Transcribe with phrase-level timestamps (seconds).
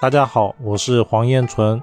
[0.00, 1.82] 大家好，我是黄彦纯。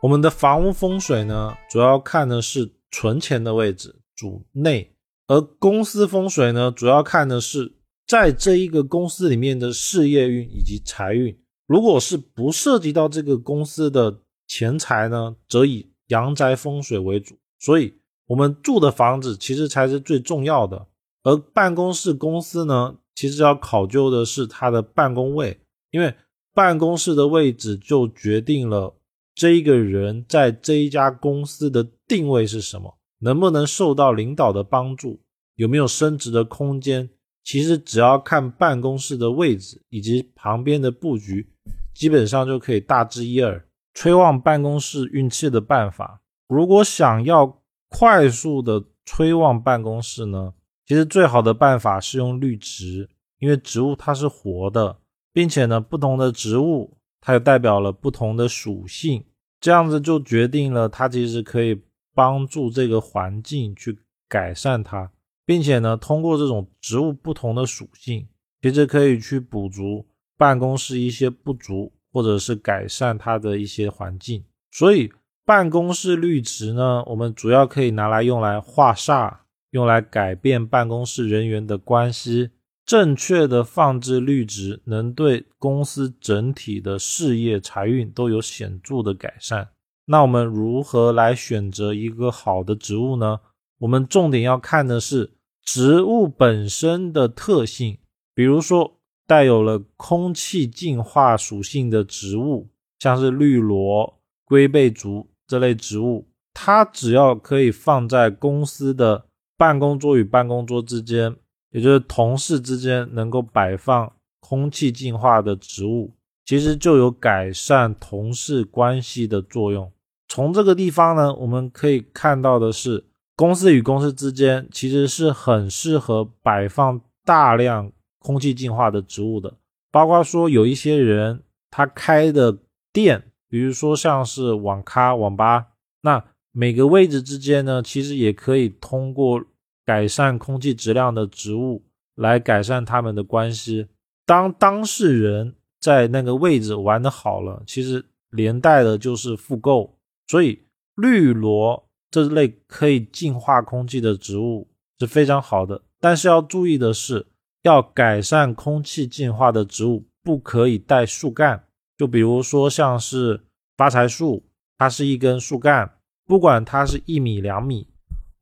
[0.00, 4.92] 我们的房屋风水呢，主要看的是存钱的位置，主内；
[5.26, 7.74] 而公司风水呢，主要看的是
[8.06, 11.36] 在这一个公司里面的事业运以及财运。
[11.66, 17.34] 如果是不涉及到这个公司的钱财呢，则以阳宅风水为主。
[17.58, 17.92] 所以，
[18.28, 20.86] 我们住的房子其实才是最重要的。
[21.24, 25.58] 而办公室公司呢，其实要考究的是它的办公位，
[25.90, 26.14] 因为
[26.54, 28.94] 办公室的位置就决定了
[29.34, 35.20] 这一个人在这一家公司的定位是什么，能不能受到领导的帮助，
[35.56, 37.10] 有没有升职的空间。
[37.42, 41.46] 其实只要看办公室的位置以及旁边的布局，
[41.92, 43.62] 基本上就可以大致一二。
[43.92, 50.54] 催旺办公室运气的办法，如果想要快速的催旺办公室呢？
[50.86, 53.08] 其实最好的办法是用绿植，
[53.38, 54.98] 因为植物它是活的，
[55.34, 59.22] 并且呢，不同的植物它也代表了不同的属性，
[59.60, 61.82] 这样子就决定了它其实可以
[62.14, 63.98] 帮助这个环境去
[64.28, 65.10] 改善它，
[65.44, 68.26] 并且呢，通过这种植物不同的属性，
[68.62, 70.06] 其实可以去补足
[70.38, 74.42] 办公室一些不足，或者是改善它的一些环境。
[74.70, 75.12] 所以
[75.44, 79.38] 办公室绿植呢，我们主要可以拿来用来化煞。
[79.74, 82.50] 用来改变办公室人员的关系，
[82.86, 89.68] 正确的放置绿植，能对公司整体的事业财运都有显著的改善。
[90.06, 93.40] 那我们如何来选择一个好的植物呢？
[93.78, 97.98] 我们重点要看的是植物本身的特性，
[98.34, 102.68] 比如说带有了空气净化属性的植物，
[102.98, 109.26] 像是绿萝、龟背竹这类植物，它只要可以放在公司的。
[109.56, 111.36] 办公桌与办公桌之间，
[111.74, 116.12] 也就是同事之间，能够摆放空气净化的植物，
[116.46, 119.90] 其实就有改善同事关系的作用。
[120.28, 129.54] 从这个地方呢，我们可以看到的是，公司与公司之间其实是很适合摆放大量空气净化的植物的。
[129.90, 132.56] 包括说有一些人他开的
[132.92, 135.66] 店，比如说像是网咖、网吧，
[136.02, 136.24] 那。
[136.56, 139.42] 每个位置之间呢，其实也可以通过
[139.84, 141.84] 改善空气质量的植物
[142.14, 143.86] 来改善他们的关系。
[144.26, 149.98] 当当事人在那个位置玩的好了，其实连带的就是复购。
[150.26, 150.62] 所以
[150.94, 154.68] 绿萝这类可以净化空气的植物
[154.98, 155.82] 是非常好的。
[156.00, 157.26] 但是要注意的是，
[157.62, 161.64] 要改善空气净化的植物不可以带树干。
[161.98, 163.44] 就比如说像是
[163.76, 164.42] 发财树，
[164.78, 165.98] 它是一根树干。
[166.26, 167.86] 不管它是一米两米，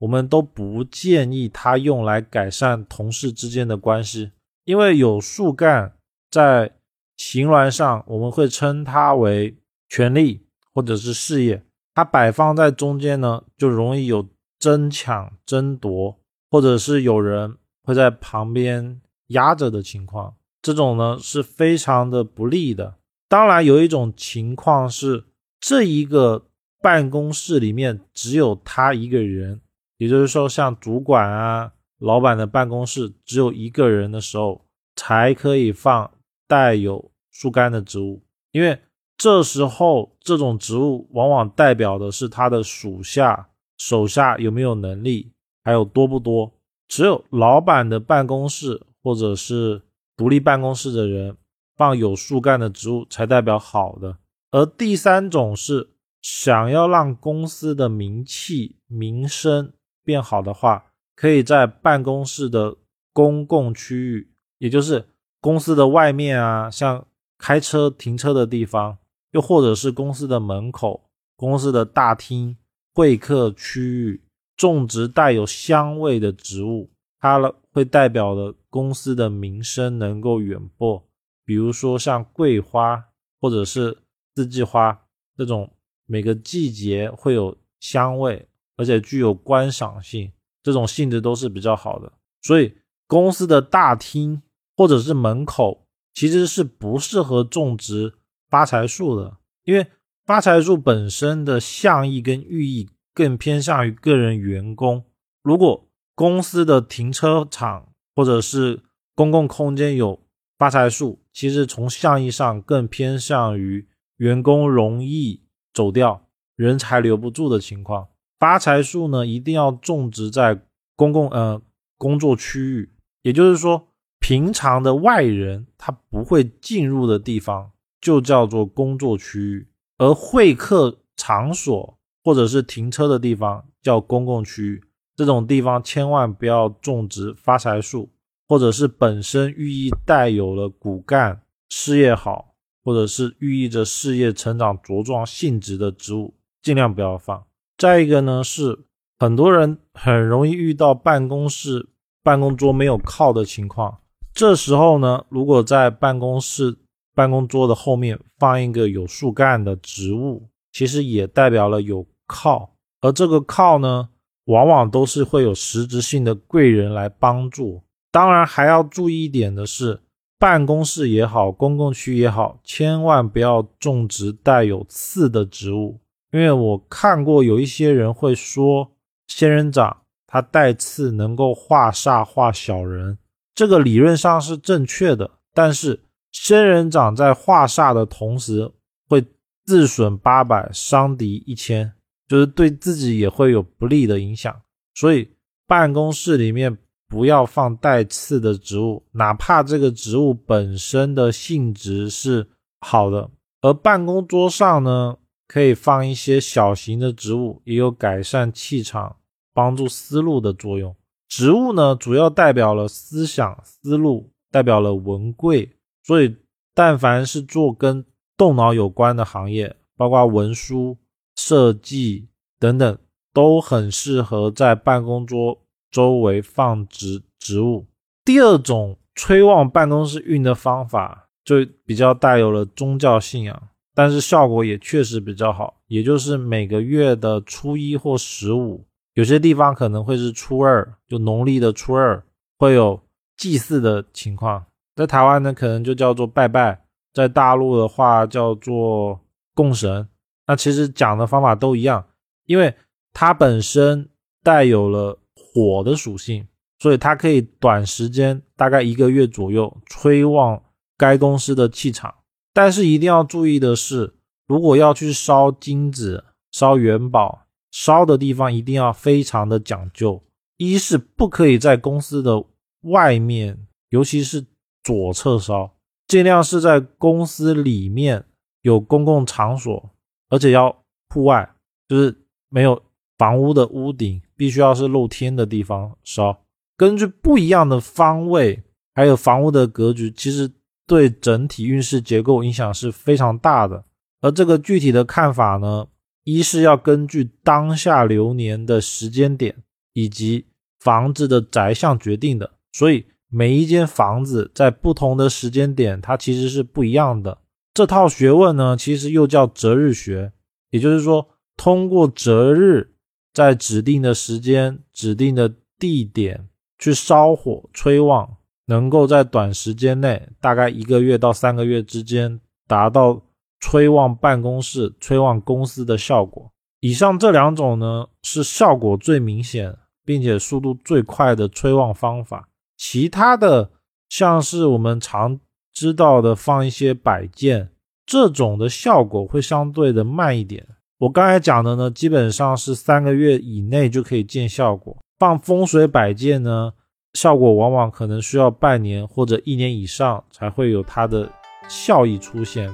[0.02, 4.32] 我们都不建议它用来改善同事之间的关系，
[4.64, 5.94] 因为有树干
[6.28, 6.72] 在
[7.16, 9.56] 形峦上，我们会称它为
[9.88, 11.62] 权力或者是事业。
[11.94, 14.26] 它摆放在中间呢，就容易有
[14.58, 16.18] 争抢、争夺，
[16.50, 20.34] 或者是有人会在旁边压着的情况。
[20.60, 22.96] 这种呢是非常的不利的。
[23.28, 25.24] 当然，有一种情况是
[25.60, 26.46] 这一个。
[26.82, 29.60] 办公室里面只有他一个人，
[30.02, 31.70] 也就是说，像主管啊、
[32.00, 34.64] 老板的办公室只有一个人的时候，
[34.96, 36.10] 才可以放
[36.48, 38.20] 带有树干的植物，
[38.50, 38.80] 因为
[39.16, 45.30] 这时候这种植物往往代表的是他的属下手下有没有能力，
[45.62, 46.52] 还有多不多。
[46.88, 49.82] 只有老板的办公室或者是
[50.16, 51.36] 独立办公室的人
[51.76, 54.16] 放有树干的植物，才代表好的。
[54.50, 55.90] 而第三种是。
[56.24, 59.72] 想要让公司的名气、名声
[60.04, 62.76] 变好的话，可以在办公室的
[63.12, 65.06] 公共区域，也就是
[65.40, 67.06] 公司的外面啊，像
[67.38, 68.98] 开车停车的地方，
[69.32, 72.56] 又或者是公司的门口、公司的大厅、
[72.94, 74.22] 会客区域，
[74.56, 81.06] 种植带有香味的植物，它会代表了公司的名声能够远播。
[81.44, 83.04] 比如说像桂花
[83.40, 83.98] 或者是
[84.34, 85.06] 四季花
[85.36, 85.70] 这种。
[86.04, 88.46] 每个季节会有香味，
[88.76, 90.32] 而且具有观赏性，
[90.62, 92.12] 这种性质都是比较好的。
[92.42, 92.74] 所以
[93.06, 94.42] 公司的大厅
[94.76, 98.14] 或者是门口其实是不适合种植
[98.48, 99.86] 发财树的，因为
[100.24, 105.04] 发财树本身的象意跟寓意更偏向于个人员工。
[105.42, 108.82] 如果公司的停车场或者是
[109.14, 110.20] 公共空间有
[110.58, 115.42] 发财树，其实从象意上更偏向于员工容易。
[115.74, 118.08] 走掉，人才留不住的情况。
[118.42, 120.60] 发财树呢，一定要种植在
[120.96, 121.62] 公共呃
[121.96, 122.90] 工作区域，
[123.22, 123.86] 也就是说，
[124.18, 127.70] 平常的外人他不会进入的地方。
[128.00, 134.82] 就叫做工作区域，而会客场所或者是停车的地方叫公共区域。
[135.14, 138.10] 这种地方千万不要种植发财树，
[138.48, 147.44] 或者是本身寓意带有了骨干、事业好，或者是寓意着事业成长茁壮性质的植物，尽量不要放。
[147.82, 148.78] 再一个呢，是
[149.18, 151.88] 很多人很容易遇到办公室
[152.22, 153.98] 办公桌没有靠的情况，
[154.32, 156.78] 这时候呢，如果在办公室
[157.12, 164.10] 办公桌的后面放一个有树干的植物，其实也代表了有靠，而这个靠呢。
[164.44, 167.82] 往往都是会有实质性的贵人来帮助。
[168.12, 170.00] 当然，还要注意一点的是，
[170.38, 176.00] 办公室也好，公共区也好，千万不要种植带有刺的植物。
[176.32, 178.90] 因为我看过有一些人会说，
[179.28, 183.16] 仙人掌它带刺能够化煞化小人，
[183.54, 185.30] 这个理论上是正确的。
[185.54, 186.00] 但是
[186.32, 188.72] 仙人掌在化煞的同时，
[189.08, 189.24] 会
[189.64, 191.92] 自损八百，伤敌一千。
[192.28, 194.62] 就是对自己也会有不利的影响，
[194.94, 195.28] 所以
[195.66, 202.48] 办公室里面不要放带刺的植物，哪怕这个植物本身的性质是
[202.80, 203.28] 好的。
[203.60, 205.18] 而办公桌上呢，
[205.52, 209.16] 可以放一些小型的植物，也有改善气场、
[209.52, 210.96] 帮助思路的作用。
[211.28, 216.36] 植物呢，主要代表了思想、思路，代表了文贵，所以
[216.72, 218.04] 但凡是做跟
[218.36, 220.96] 动脑有关的行业，包括文书。
[221.34, 222.28] 设计
[222.58, 222.98] 等等
[223.32, 225.58] 都很适合在办公桌
[225.90, 227.86] 周围放植植物。
[228.22, 235.80] 第二种催旺办公室运的方法，就比较带有了宗教信仰，但是效果也确实比较好。
[235.86, 238.84] 也就是每个月的初一或十五，
[239.14, 242.24] 有些地方可能会是初二，就农历的初二
[242.58, 243.00] 会有
[243.36, 244.64] 祭祀的情况。
[244.94, 246.78] 在台湾呢，可能就叫做拜拜；
[247.12, 249.20] 在大陆的话，叫做
[249.54, 250.08] 供神。
[250.46, 252.04] 那其实讲的方法都一样，
[252.46, 252.74] 因为
[253.12, 254.08] 它本身
[254.42, 256.46] 带有了火的属性，
[256.78, 260.62] 所以它可以短时间，大概一个月左右，催旺
[260.96, 262.14] 该公司的气场。
[262.52, 264.14] 但是一定要注意的是，
[264.46, 270.22] 如果要去烧金子、烧元宝，烧的地方一定要非常的讲究。
[270.58, 272.44] 一是不可以在公司的
[272.82, 274.44] 外面，尤其是
[274.84, 275.72] 左侧烧，
[276.06, 278.24] 尽量是在公司里面
[278.60, 279.90] 有公共场所。
[280.28, 281.54] 而且要户外，
[281.88, 282.14] 就是
[282.48, 282.82] 没有
[283.18, 286.42] 房屋的屋顶，必须要是露天的地方烧。
[286.76, 288.62] 根据不一样的方位，
[288.94, 290.50] 还有房屋的格局，其实
[290.92, 293.82] 对整体运势结构影响是非常大的。
[294.20, 295.86] 而这个具体的看法呢，
[296.24, 299.56] 一是要根据当下流年的时间点
[299.94, 300.44] 以及
[300.80, 307.38] 房子的宅相决定的，所以每一间房子在不同的时间点，它其实是不一样的。
[307.72, 310.30] 这套学问呢，其实又叫择日学，
[310.72, 312.92] 也就是说，通过择日，
[313.32, 316.48] 在指定的时间、指定的地点
[316.78, 318.36] 去烧火催旺，
[318.66, 323.22] 能够在短时间内，大概一个月到三个月之间，达到
[323.60, 326.50] 催旺办公室、催旺公司的效果。
[326.80, 332.48] 以上这两种呢，是效果最明显，并且速度最快的催旺方法。
[332.76, 333.70] 其他的，
[334.08, 335.40] 像是我们常。
[335.74, 337.70] 知道的放一些摆件，
[338.04, 340.68] 这种的效果会相对的慢一点。
[340.98, 344.98] 我刚才讲的呢，基本上是三个月以内就可以见效果。
[345.18, 346.74] 放风水摆件呢，
[347.14, 351.30] 效果往往可能需要半年或者一年以上才会有它的
[351.68, 352.72] 效益出现。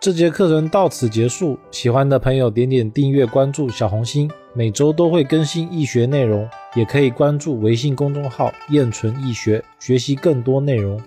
[0.00, 11.02] 这节课程到此结束，喜欢的朋友点点订阅关注小红心，每周都会更新易学内容，也可以关注微信公众号“燕纯易学”，学习更多内容。